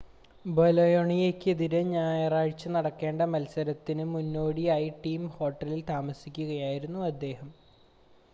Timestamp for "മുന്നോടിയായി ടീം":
4.13-5.25